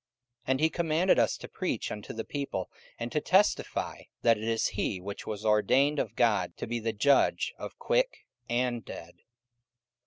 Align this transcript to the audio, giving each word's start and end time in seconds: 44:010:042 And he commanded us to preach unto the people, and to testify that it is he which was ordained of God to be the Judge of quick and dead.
44:010:042 0.39 0.41
And 0.49 0.59
he 0.61 0.69
commanded 0.71 1.19
us 1.19 1.37
to 1.37 1.47
preach 1.47 1.91
unto 1.91 2.11
the 2.11 2.25
people, 2.25 2.71
and 2.97 3.11
to 3.11 3.21
testify 3.21 4.01
that 4.23 4.35
it 4.35 4.45
is 4.47 4.69
he 4.69 4.99
which 4.99 5.27
was 5.27 5.45
ordained 5.45 5.99
of 5.99 6.15
God 6.15 6.57
to 6.57 6.65
be 6.65 6.79
the 6.79 6.91
Judge 6.91 7.53
of 7.59 7.77
quick 7.77 8.25
and 8.49 8.83
dead. 8.83 9.17